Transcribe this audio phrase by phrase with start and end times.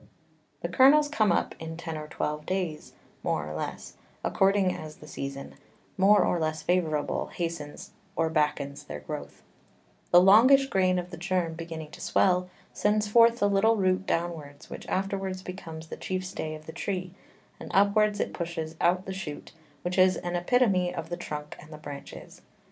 [0.63, 5.07] The Kernels come up in ten or twelve Days, more or less, according as the
[5.07, 5.53] Season,
[5.95, 9.43] more or less favourable, hastens or backens their Growth:
[10.09, 14.71] The longish Grain of the Germ beginning to swell, sends forth the little Root downwards,
[14.71, 17.13] which afterwards becomes the chief Stay of the Tree,
[17.59, 19.51] and upwards it pushes out the Shoot,
[19.83, 22.41] which is an Epitomy of the Trunk and the Branches.